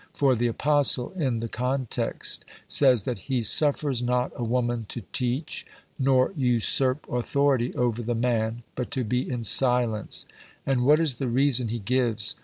For 0.15 0.33
the 0.35 0.47
Apostle, 0.47 1.11
in 1.15 1.41
the 1.41 1.47
context, 1.47 2.43
says, 2.67 3.05
that 3.05 3.19
he 3.29 3.43
suffers 3.43 4.01
not 4.01 4.31
a 4.35 4.43
woman 4.43 4.87
to 4.89 5.03
teach, 5.13 5.63
nor 5.99 6.33
usurp 6.35 7.07
authority 7.07 7.71
over 7.75 8.01
the 8.01 8.15
man, 8.15 8.63
but 8.73 8.89
to 8.89 9.03
be 9.03 9.29
in 9.29 9.43
silence. 9.43 10.25
And 10.65 10.85
what 10.85 10.99
is 10.99 11.19
the 11.19 11.27
reason 11.27 11.67
he 11.67 11.77
gives? 11.77 12.35